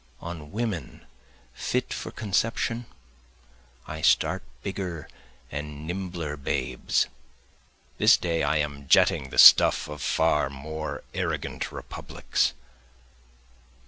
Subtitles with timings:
[0.19, 1.05] On women
[1.53, 2.87] fit for conception
[3.85, 5.07] I start bigger
[5.51, 7.05] and nimbler babes.
[7.99, 12.53] (This day I am jetting the stuff of far more arrogant republics.)